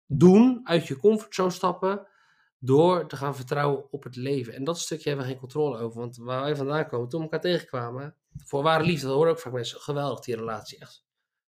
[0.06, 2.08] doen, uit je comfortzone stappen,
[2.60, 4.54] door te gaan vertrouwen op het leven.
[4.54, 6.00] En dat stukje hebben we geen controle over.
[6.00, 9.40] Want waar wij vandaan komen, toen we elkaar tegenkwamen, voor ware liefde, dat horen ook
[9.40, 10.80] vaak mensen, geweldig die relatie.
[10.80, 11.06] Echt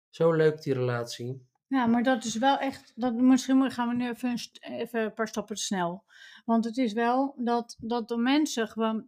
[0.10, 1.48] zo leuk die relatie.
[1.68, 2.92] Ja, maar dat is wel echt.
[2.96, 6.04] Dat, misschien gaan we nu even een, even een paar stappen te snel.
[6.46, 9.08] Want het is wel dat, dat de mensen gewoon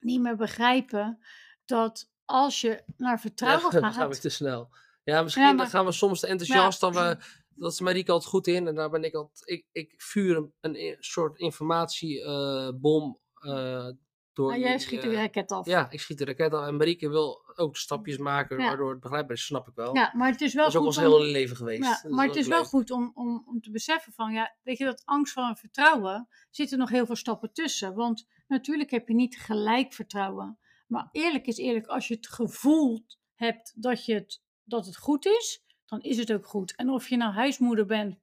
[0.00, 1.18] niet meer begrijpen
[1.64, 3.94] dat als je naar vertrouwen Ja, gaat.
[3.94, 4.68] gaan we te snel.
[5.04, 6.80] Ja, misschien Ja, maar- dan gaan we soms te enthousiast.
[6.80, 7.16] Dan we,
[7.54, 8.66] dat is Marieke altijd goed in.
[8.66, 9.48] En daar ben ik altijd...
[9.48, 13.88] Ik, ik vuur een, een soort informatiebom eh
[14.32, 14.48] door...
[14.48, 15.66] Maar jij die, schiet eh, de raket af.
[15.66, 16.62] Ja, ik schiet de raket al.
[16.66, 19.44] En Marieke wil ook stapjes maken, waardoor het begrijpbaar is.
[19.44, 19.94] Snap ik wel.
[19.94, 21.82] Ja, maar het is wel dat is ook goed ons om- hele leven geweest.
[22.02, 22.66] Ja, maar het is wel leuk.
[22.68, 26.28] goed om, om, om te beseffen van, ja, weet je, dat angst voor een vertrouwen,
[26.50, 27.94] zitten nog heel veel stappen tussen.
[27.94, 30.58] Want natuurlijk heb je niet gelijk vertrouwen.
[30.86, 35.26] Maar eerlijk is eerlijk, als je het gevoel hebt dat, je het, dat het goed
[35.26, 36.74] is, dan is het ook goed.
[36.74, 38.18] En of je nou huismoeder bent,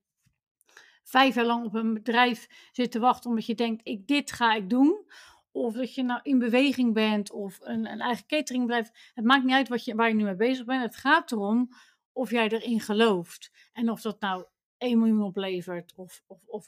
[1.04, 4.54] vijf jaar lang op een bedrijf zit te wachten omdat je denkt, ik, dit ga
[4.54, 5.12] ik doen.
[5.52, 8.90] Of dat je nou in beweging bent of een, een eigen cateringbedrijf.
[9.14, 10.82] Het maakt niet uit wat je, waar je nu mee bezig bent.
[10.82, 11.70] Het gaat erom
[12.12, 13.52] of jij erin gelooft.
[13.74, 14.46] En of dat nou
[14.84, 16.66] 1 miljoen oplevert of, of, of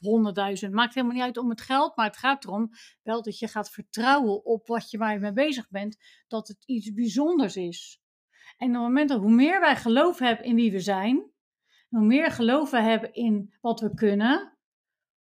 [0.66, 0.70] 100.000.
[0.70, 1.96] Maakt helemaal niet uit om het geld.
[1.96, 2.70] Maar het gaat erom
[3.04, 5.98] wel dat je gaat vertrouwen op wat je, waar je mee bezig bent.
[6.28, 8.02] Dat het iets bijzonders is.
[8.58, 11.32] En op het moment dat hoe meer wij geloof hebben in wie we zijn.
[11.90, 14.58] Hoe meer geloof we hebben in wat we kunnen.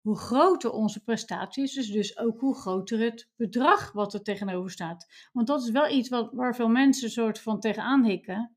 [0.01, 4.71] Hoe groter onze prestatie is, dus, dus ook hoe groter het bedrag wat er tegenover
[4.71, 5.29] staat.
[5.33, 8.54] Want dat is wel iets wat, waar veel mensen soort van tegenaan hikken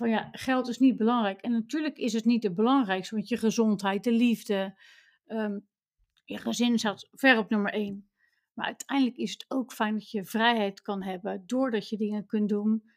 [0.00, 1.40] van ja, geld is niet belangrijk.
[1.40, 4.78] En natuurlijk is het niet het belangrijkste, want je gezondheid, de liefde,
[5.26, 5.58] ehm,
[6.24, 8.10] je gezin staat ver op nummer één.
[8.54, 12.48] Maar uiteindelijk is het ook fijn dat je vrijheid kan hebben, doordat je dingen kunt
[12.48, 12.90] doen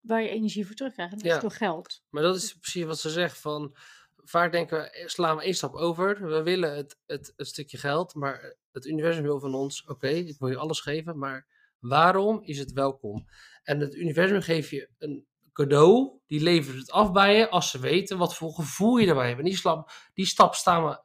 [0.00, 1.12] waar je energie voor terugkrijgt.
[1.12, 1.34] En dat Ja.
[1.34, 2.02] is door geld.
[2.10, 3.38] Maar dat is precies wat ze zegt.
[3.38, 3.76] Van,
[4.16, 6.26] vaak denken we, eh, slaan we één stap over.
[6.28, 10.38] We willen het, het, het stukje geld, maar het universum wil van ons, oké, ik
[10.38, 11.46] wil je alles geven, maar
[11.78, 13.26] waarom is het welkom?
[13.62, 17.78] En het universum geeft je een cadeau, die levert het af bij je als ze
[17.78, 19.38] weten wat voor gevoel je erbij hebt.
[19.38, 20.54] En die, stap, die stap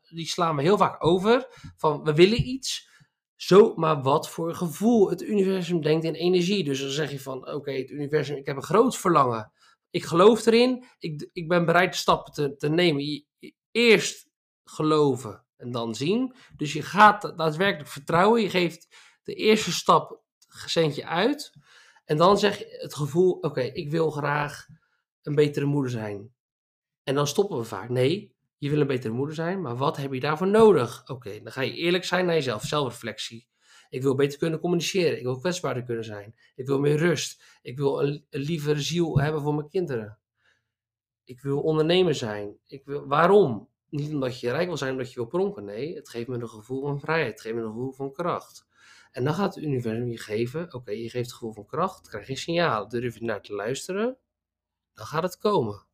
[0.10, 2.90] die slaan we heel vaak over, van we willen iets,
[3.36, 5.10] zo, maar wat voor gevoel?
[5.10, 6.64] Het universum denkt in energie.
[6.64, 9.52] Dus dan zeg je van, oké, het universum, ik heb een groot verlangen.
[9.90, 10.86] Ik geloof erin.
[11.00, 13.26] Ik, ik ben bereid de stappen te, te nemen.
[13.72, 14.30] Eerst
[14.64, 16.36] geloven en dan zien.
[16.56, 18.42] Dus je gaat daadwerkelijk vertrouwen.
[18.42, 18.88] Je geeft
[19.24, 21.52] de eerste stap centje uit.
[22.08, 24.68] En dan zeg je het gevoel, oké, ik wil graag
[25.22, 26.34] een betere moeder zijn.
[27.04, 27.90] En dan stoppen we vaak.
[27.90, 31.10] Nee, je wil een betere moeder zijn, maar wat heb je daarvoor nodig?
[31.10, 33.48] Oké, dan ga je eerlijk zijn naar jezelf, zelfreflectie.
[33.90, 35.18] Ik wil beter kunnen communiceren.
[35.18, 36.36] Ik wil kwetsbaarder kunnen zijn.
[36.56, 37.44] Ik wil meer rust.
[37.62, 40.20] Ik wil een, een lievere ziel hebben voor mijn kinderen.
[41.24, 42.58] Ik wil ondernemer zijn.
[42.68, 43.70] Ik wil, waarom?
[43.90, 45.66] Niet omdat je rijk wil zijn, omdat je wil pronken.
[45.66, 47.32] Nee, het geeft me een gevoel van vrijheid.
[47.32, 48.68] Het geeft me een gevoel van kracht.
[49.12, 52.28] En dan gaat het universum je geven, oké, je geeft het gevoel van kracht, krijg
[52.28, 54.18] je signaal, durf je naar te luisteren,
[54.94, 55.86] dan gaat het komen.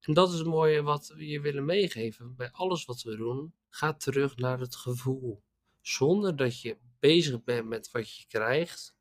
[0.00, 2.34] En dat is het mooie wat we je willen meegeven.
[2.36, 5.42] Bij alles wat we doen, ga terug naar het gevoel.
[5.80, 8.96] Zonder dat je bezig bent met wat je krijgt,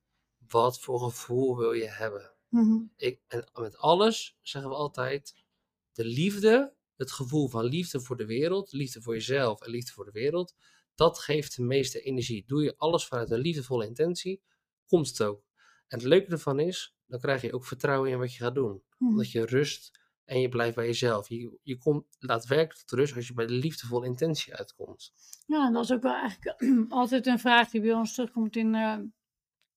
[0.48, 2.34] wat voor gevoel wil je hebben.
[2.50, 2.78] Mhm.
[2.96, 5.44] Ik, en met alles zeggen we altijd,
[5.92, 10.06] de liefde, het gevoel van liefde voor de wereld, liefde voor jezelf en liefde voor
[10.06, 10.56] de wereld,
[10.96, 12.44] dat geeft de meeste energie.
[12.48, 14.42] Doe je alles vanuit een liefdevolle intentie,
[14.86, 15.44] komt het ook.
[15.88, 18.84] En het leuke ervan is, dan krijg je ook vertrouwen in wat je gaat doen.
[18.98, 19.10] Mhm.
[19.10, 21.30] Omdat je rust en je blijft bij jezelf.
[21.30, 25.14] Je, je komt daadwerkelijk tot rust als je bij de liefdevolle intentie uitkomt.
[25.46, 28.76] Ja, en dat is ook wel eigenlijk altijd een vraag die bij ons terugkomt in,
[28.76, 28.98] eh,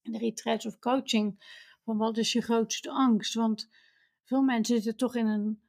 [0.03, 1.45] in de retreats of coaching.
[1.85, 3.35] Van wat is je grootste angst?
[3.35, 3.69] Want
[4.25, 5.61] veel mensen zitten toch in een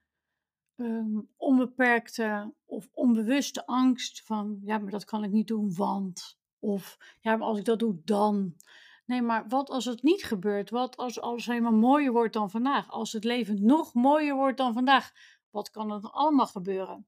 [0.78, 6.40] ehm, onbeperkte of onbewuste angst van, ja, maar dat kan ik niet doen, want.
[6.60, 8.56] Of, ja, maar als ik dat doe, dan.
[9.06, 10.70] Nee, maar wat als het niet gebeurt?
[10.70, 12.90] Wat als alles helemaal mooier wordt dan vandaag?
[12.90, 15.12] Als het leven nog mooier wordt dan vandaag?
[15.50, 17.08] Wat kan er allemaal gebeuren?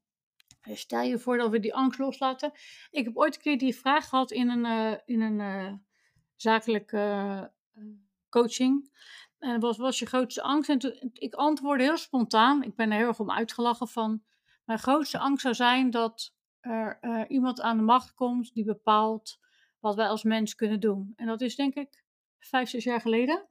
[0.63, 2.51] Dus Stel je voor dat we die angst loslaten.
[2.91, 5.73] Ik heb ooit een keer die vraag gehad in een, eh, in een eh,
[6.35, 6.97] zakelijke
[7.73, 7.83] eh,
[8.29, 8.91] coaching.
[9.39, 10.69] En wat was je grootste angst?
[10.69, 12.63] En toen, ik antwoordde heel spontaan.
[12.63, 14.23] Ik ben er heel erg om uitgelachen van.
[14.65, 19.39] Mijn grootste angst zou zijn dat er eh, iemand aan de macht komt die bepaalt
[19.79, 21.13] wat wij als mens kunnen doen.
[21.15, 22.03] En dat is denk ik
[22.39, 23.47] vijf, zes jaar geleden.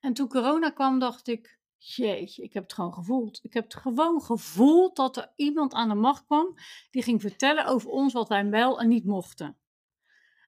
[0.00, 3.40] En toen corona kwam, dacht ik, jeetje, ik heb het gewoon gevoeld.
[3.42, 6.54] Ik heb het gewoon gevoeld dat er iemand aan de macht kwam
[6.90, 9.56] die ging vertellen over ons wat wij wel en niet mochten.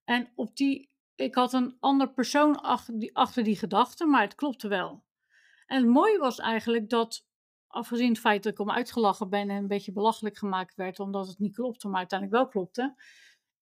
[0.05, 0.91] En op die,
[1.23, 5.05] ik had een ander persoon achter die, achter die gedachte, maar het klopte wel.
[5.67, 7.27] En het mooie was eigenlijk dat,
[7.67, 11.27] afgezien het feit dat ik om uitgelachen ben en een beetje belachelijk gemaakt werd, omdat
[11.27, 12.95] het niet klopte, maar uiteindelijk wel klopte,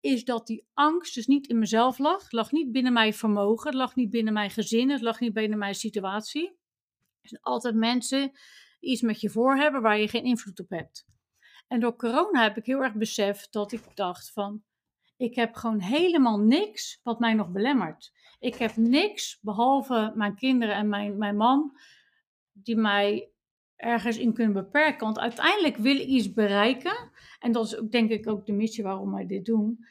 [0.00, 2.22] is dat die angst dus niet in mezelf lag.
[2.22, 5.32] Het lag niet binnen mijn vermogen, het lag niet binnen mijn gezin, het lag niet
[5.32, 6.48] binnen mijn situatie.
[7.20, 8.30] Er zijn altijd mensen
[8.80, 11.06] die iets met je voor hebben waar je geen invloed op hebt.
[11.68, 14.62] En door corona heb ik heel erg beseft dat ik dacht van,
[15.20, 18.12] ik heb gewoon helemaal niks wat mij nog belemmert.
[18.38, 21.78] Ik heb niks, behalve mijn kinderen en mijn, mijn man,
[22.52, 23.30] die mij
[23.76, 25.04] ergens in kunnen beperken.
[25.04, 27.10] Want uiteindelijk wil ik iets bereiken.
[27.38, 29.86] En dat is ook denk ik ook de missie waarom wij dit doen.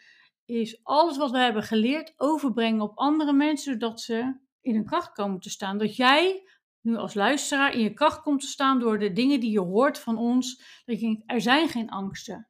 [0.46, 5.12] Is alles wat we hebben geleerd overbrengen op andere mensen, zodat ze in hun kracht
[5.12, 5.78] komen te staan.
[5.78, 6.44] Dat jij
[6.82, 10.00] nu als luisteraar in je kracht komt te staan door de dingen die je hoort
[10.00, 10.82] van ons.
[10.86, 12.50] Dat je er zijn geen angsten.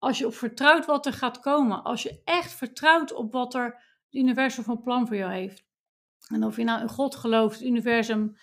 [0.00, 1.82] Als je op vertrouwt wat er gaat komen.
[1.82, 5.64] Als je echt vertrouwt op wat er het universum van plan voor jou heeft.
[6.28, 8.36] En of je nou in God gelooft, het universum,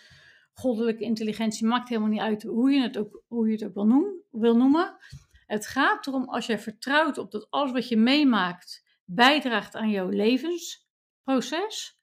[0.54, 3.86] goddelijke intelligentie, maakt helemaal niet uit hoe je het ook, hoe je het ook wil,
[3.86, 4.98] noemen, wil noemen.
[5.46, 10.10] Het gaat erom als jij vertrouwt op dat alles wat je meemaakt bijdraagt aan jouw
[10.10, 12.00] levensproces,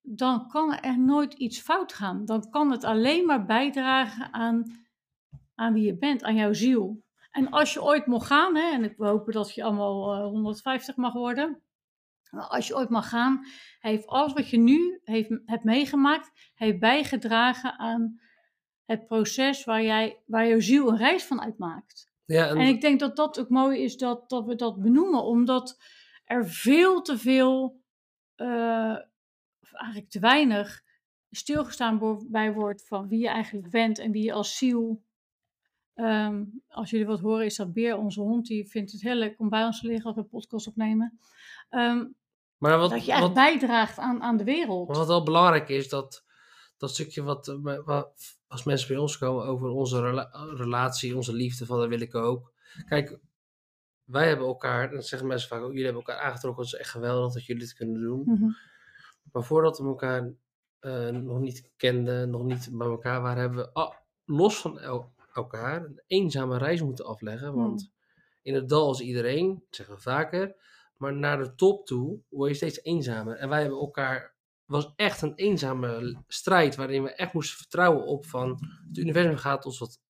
[0.00, 2.24] dan kan er nooit iets fout gaan.
[2.24, 4.86] Dan kan het alleen maar bijdragen aan,
[5.54, 7.02] aan wie je bent, aan jouw ziel.
[7.30, 10.96] En als je ooit mag gaan, hè, en ik hoop dat je allemaal eh, 150
[10.96, 11.62] mag worden,
[12.30, 13.46] als je ooit mag gaan,
[13.78, 18.20] heeft alles wat je nu heeft, hebt meegemaakt, heeft bijgedragen aan
[18.84, 22.12] het proces waar, jij, waar jouw ziel een reis van uitmaakt.
[22.24, 25.22] Ja, en, En ik denk dat dat ook mooi is dat, dat we dat benoemen,
[25.22, 25.82] omdat
[26.24, 27.82] er veel te veel,
[28.34, 28.96] eh,
[29.60, 30.82] of eigenlijk te weinig,
[31.30, 35.02] stilgestaan bij wordt van wie je eigenlijk bent en wie je als ziel.
[35.98, 39.40] Ehm, als jullie wat horen, is dat Beer, onze hond, die vindt het heel leuk
[39.40, 41.18] om bij ons te liggen als we podcast opnemen.
[41.68, 42.06] Ehm,
[42.56, 44.96] maar wat, dat je echt wat, bijdraagt aan, aan de wereld.
[44.96, 46.24] Wat wel belangrijk is, dat,
[46.76, 51.32] dat stukje wat, eh, wat als mensen bij ons komen over onze rela- relatie, onze
[51.32, 52.52] liefde, van dat wil ik ook.
[52.86, 53.18] Kijk,
[54.04, 56.78] wij hebben elkaar, en dat zeggen mensen vaak ook, jullie hebben elkaar aangetrokken, dat is
[56.80, 58.22] echt geweldig dat jullie dit kunnen doen.
[58.24, 58.50] Mhm.
[59.32, 60.30] Maar voordat we elkaar
[60.78, 65.16] eh, nog niet kenden, nog niet bij elkaar waren, hebben we ah, los van el-
[65.32, 67.54] elkaar een eenzame reis moeten afleggen.
[67.54, 67.90] Want
[68.42, 70.54] in het dal is iedereen, dat zeggen we vaker.
[70.96, 73.36] Maar naar de top toe word je steeds eenzamer.
[73.36, 74.20] En wij hebben elkaar.
[74.20, 78.50] Het was echt een eenzame strijd waarin we echt moesten vertrouwen op van
[78.88, 80.00] het universum gaat ons wat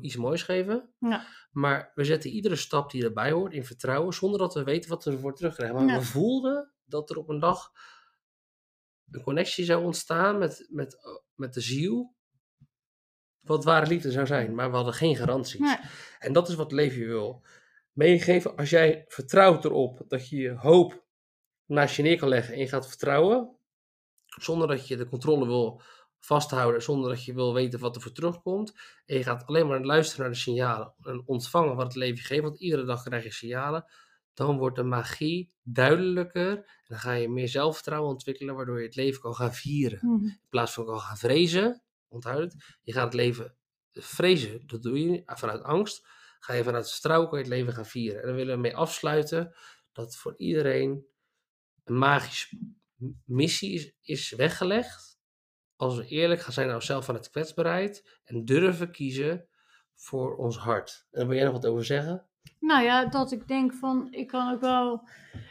[0.00, 0.90] iets moois geven.
[0.98, 1.26] Ja.
[1.50, 5.04] Maar we zetten iedere stap die erbij hoort in vertrouwen, zonder dat we weten wat
[5.04, 5.76] we ervoor terugkrijgen.
[5.76, 5.98] Maar Ja.
[5.98, 7.70] we voelden dat er op een dag
[9.10, 10.96] een connectie zou ontstaan met, met,
[11.34, 12.14] met de ziel.
[13.50, 15.60] Wat ware liefde zou zijn, maar we hadden geen garanties.
[15.60, 15.76] Nee.
[16.18, 17.42] En dat is wat leven wil.
[17.92, 18.56] meegeven.
[18.56, 21.04] Als jij vertrouwt erop dat je je hoop
[21.66, 23.56] naast je neer kan leggen en je gaat vertrouwen,
[24.26, 25.82] zonder dat je de controle wil
[26.18, 28.74] vasthouden, zonder dat je wil weten wat er voor terugkomt.
[29.06, 32.22] En je gaat alleen maar luisteren naar de signalen en ontvangen wat het leven je
[32.22, 33.84] geeft, want iedere dag krijg je signalen.
[34.34, 38.96] Dan wordt de magie duidelijker en dan ga je meer zelfvertrouwen ontwikkelen, waardoor je het
[38.96, 39.98] leven kan gaan vieren.
[40.02, 40.24] Mhm.
[40.24, 43.56] In plaats van kan gaan vrezen, onthoud het, je gaat het leven
[43.92, 46.08] vrezen, dat doe je vanuit angst.
[46.38, 48.20] Ga je vanuit vertrouwen het leven gaan vieren.
[48.20, 49.54] En dan willen we mee afsluiten
[49.92, 51.06] dat voor iedereen
[51.84, 52.58] een magische
[53.24, 55.18] missie is, is weggelegd.
[55.76, 59.48] Als we eerlijk gaan zijn naar onszelf vanuit kwetsbaarheid en durven kiezen
[59.94, 61.06] voor ons hart.
[61.10, 62.28] En wil jij nog wat over zeggen?
[62.58, 65.08] Nou ja, dat ik denk van, ik kan ook wel,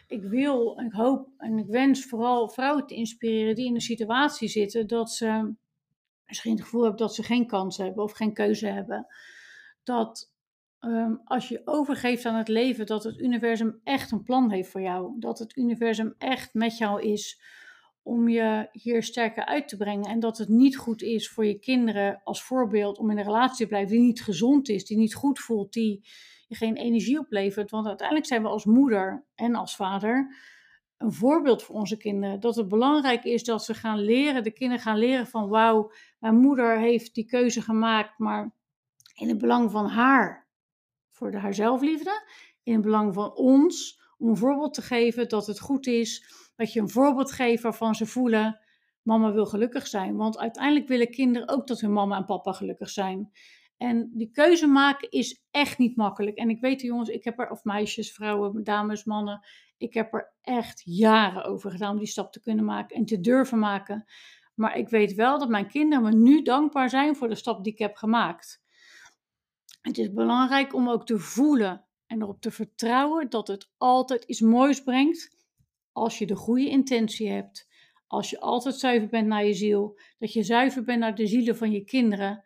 [0.07, 3.81] ik wil, en ik hoop en ik wens vooral vrouwen te inspireren die in een
[3.81, 5.53] situatie zitten dat ze
[6.29, 9.07] misschien het gevoel hebben dat ze geen kans hebben of geen keuze hebben.
[9.83, 10.33] Dat
[10.79, 14.81] ehm, als je overgeeft aan het leven, dat het universum echt een plan heeft voor
[14.81, 15.19] jou.
[15.19, 17.41] Dat het universum echt met jou is
[18.03, 20.09] om je hier sterker uit te brengen.
[20.09, 23.57] En dat het niet goed is voor je kinderen als voorbeeld om in een relatie
[23.57, 26.07] te blijven die niet gezond is, die niet goed voelt, die
[26.47, 27.71] je geen energie oplevert.
[27.71, 30.35] Want uiteindelijk zijn we als moeder en als vader
[30.99, 32.39] een voorbeeld voor onze kinderen.
[32.39, 36.35] Dat het belangrijk is dat ze gaan leren, de kinderen gaan leren van wauw, mijn
[36.35, 38.55] moeder heeft die keuze gemaakt, maar
[39.15, 40.47] in het belang van haar,
[41.11, 42.27] voor de haar zelfliefde,
[42.63, 46.73] in het belang van ons, om een voorbeeld te geven dat het goed is, dat
[46.73, 48.59] je een voorbeeld geeft waarvan ze voelen,
[49.01, 50.15] mama wil gelukkig zijn.
[50.15, 53.31] Want uiteindelijk willen kinderen ook dat hun mama en papa gelukkig zijn.
[53.77, 56.37] En die keuze maken is echt niet makkelijk.
[56.37, 59.45] En ik weet, jongens, ik heb er, of meisjes, vrouwen, dames, mannen,
[59.79, 63.19] ik heb er echt jaren over gedaan om die stap te kunnen maken en te
[63.19, 64.05] durven maken.
[64.55, 67.73] Maar ik weet wel dat mijn kinderen me nu dankbaar zijn voor de stap die
[67.73, 68.61] ik heb gemaakt.
[69.81, 74.41] Het is belangrijk om ook te voelen en erop te vertrouwen dat het altijd iets
[74.41, 75.37] moois brengt
[75.91, 77.67] als je de goede intentie hebt.
[78.07, 81.57] Als je altijd zuiver bent naar je ziel, dat je zuiver bent naar de zielen
[81.57, 82.43] van je kinderen,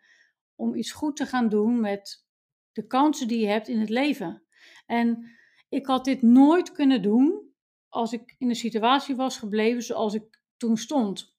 [0.54, 2.26] om iets goed te gaan doen met
[2.72, 4.42] de kansen die je hebt in het leven.
[4.86, 5.36] En
[5.74, 7.52] ik had dit nooit kunnen doen
[7.88, 11.34] als ik in de situatie was gebleven zoals ik toen stond.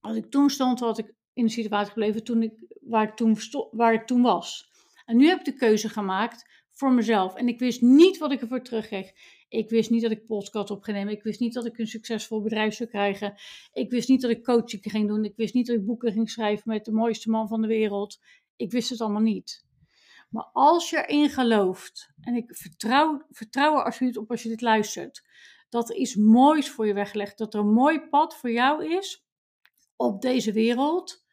[0.00, 3.36] Als ik toen stond, had ik in de situatie gebleven toen ik, waar, ik toen,
[3.70, 4.70] waar ik toen was.
[5.04, 7.34] En nu heb ik de keuze gemaakt voor mezelf.
[7.34, 9.12] En ik wist niet wat ik ervoor terugkreeg.
[9.48, 11.12] Ik wist niet dat ik podcast op ging nemen.
[11.12, 13.34] Ik wist niet dat ik een succesvol bedrijf zou krijgen.
[13.72, 15.24] Ik wist niet dat ik coaching ging doen.
[15.24, 18.20] Ik wist niet dat ik boeken ging schrijven met de mooiste man van de wereld.
[18.56, 19.64] Ik wist het allemaal niet.
[20.32, 24.60] Maar als je erin gelooft, en ik vertrouw, vertrouw er alsjeblieft op als je dit
[24.60, 25.22] luistert,
[25.68, 29.24] dat er iets moois voor je weggelegd, dat er een mooi pad voor jou is
[29.96, 31.24] op deze wereld,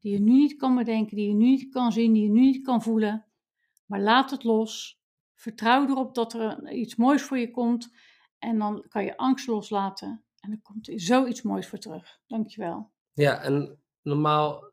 [0.00, 2.40] die je nu niet kan bedenken, die je nu niet kan zien, die je nu
[2.40, 3.26] niet kan voelen.
[3.86, 5.00] Maar laat het los.
[5.34, 7.94] Vertrouw erop dat er iets moois voor je komt.
[8.38, 10.24] En dan kan je angst loslaten.
[10.40, 12.18] En dan komt zoiets moois voor terug.
[12.26, 12.90] Dankjewel.
[13.12, 14.72] Ja, en normaal,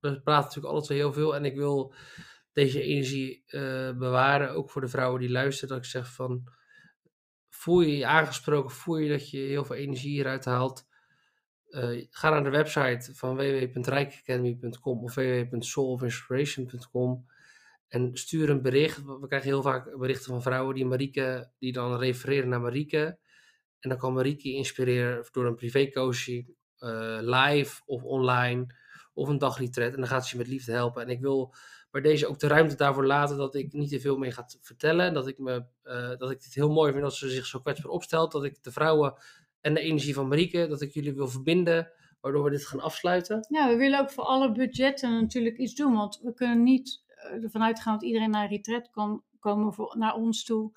[0.00, 1.34] we praten natuurlijk altijd heel veel.
[1.34, 1.94] En ik wil
[2.58, 5.68] deze energie uh, bewaren, ook voor de vrouwen die luisteren.
[5.68, 6.44] Dat ik zeg van,
[7.48, 10.86] voel je je aangesproken, voel je dat je heel veel energie hieruit haalt.
[11.68, 17.26] Uh, ga naar de website van www.rijkacademy.com of www.soulofinspiration.com
[17.88, 19.04] en stuur een bericht.
[19.04, 23.18] We krijgen heel vaak berichten van vrouwen die Marieke, die dan refereren naar Marieke.
[23.80, 28.74] En dan kan Marieke inspireren door een privécoaching, uh, live of online,
[29.14, 29.92] of een dagretreat.
[29.92, 31.02] En dan gaat ze je met liefde helpen.
[31.02, 31.54] En ik wil
[32.00, 35.14] bij deze ook de ruimte daarvoor laten dat ik niet te veel mee ga vertellen.
[35.14, 37.90] Dat ik, me, uh, dat ik het heel mooi vind dat ze zich zo kwetsbaar
[37.90, 38.32] opstelt.
[38.32, 39.14] Dat ik de vrouwen
[39.60, 43.46] en de energie van Marieke, dat ik jullie wil verbinden waardoor we dit gaan afsluiten.
[43.48, 47.02] Ja, we willen ook voor alle budgetten natuurlijk iets doen, want we kunnen niet
[47.42, 50.72] ervan uitgaan dat iedereen naar een retreat kan komen voor, naar ons toe.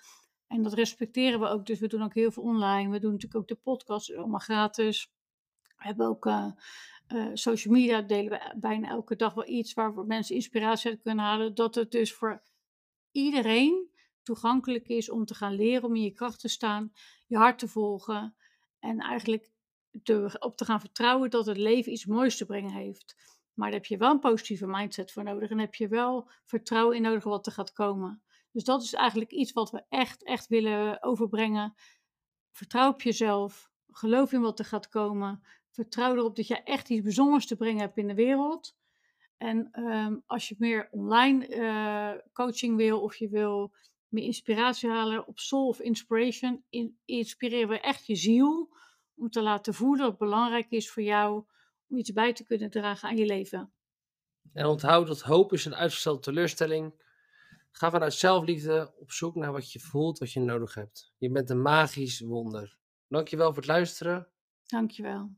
[0.48, 2.92] En dat respecteren we ook, dus we doen ook heel veel online.
[2.92, 5.12] We doen natuurlijk ook de podcast, allemaal gratis.
[5.78, 6.52] We hebben ook uh,
[7.14, 11.26] uh, social media, delen we bijna elke dag wel iets waar mensen inspiratie uit kunnen
[11.26, 11.56] halen.
[11.56, 12.44] Dat het dus voor
[13.12, 13.90] iedereen
[14.24, 16.92] toegankelijk is om te gaan leren, om in je kracht te staan,
[17.28, 18.36] je hart te volgen.
[18.80, 19.50] En eigenlijk
[20.04, 23.16] te, op te gaan vertrouwen dat het leven iets moois te brengen heeft.
[23.54, 25.50] Maar daar heb je wel een positieve mindset voor nodig.
[25.50, 28.24] En heb je wel vertrouwen in nodig wat er gaat komen.
[28.52, 31.74] Dus dat is eigenlijk iets wat we echt, echt willen overbrengen.
[32.52, 33.70] Vertrouw op jezelf.
[33.92, 35.44] Geloof in wat er gaat komen.
[35.72, 38.76] Vertrouw erop dat je echt iets bijzonders te brengen hebt in de wereld.
[39.38, 43.74] En um, als je meer online uh, coaching wil of je wil
[44.08, 48.70] meer inspiratie halen op Soul of Inspiration, in, inspireren we echt je ziel
[49.16, 51.46] om te laten voelen dat het belangrijk is voor jou
[51.88, 53.74] om iets bij te kunnen dragen aan je leven.
[54.54, 56.94] En onthoud dat hoop is een uitgestelde teleurstelling.
[57.72, 61.14] Ga vanuit zelfliefde op zoek naar wat je voelt, wat je nodig hebt.
[61.18, 62.78] Je bent een magisch wonder.
[63.08, 64.28] Dankjewel voor het luisteren.
[64.66, 65.32] Dankjewel.